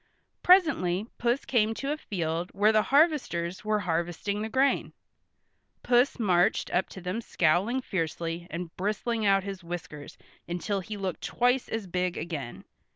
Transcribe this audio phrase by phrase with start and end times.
[0.41, 4.93] Presently Puss came to a field where the harvesters were harvesting the grain.
[5.83, 10.17] Puss marched up to them scowling fiercely and bristling out his whiskers
[10.47, 12.63] until he looked twice as big again.